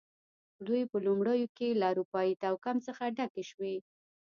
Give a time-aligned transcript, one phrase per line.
[0.67, 3.75] دوی په لومړیو کې له اروپايي توکم څخه ډکې شوې.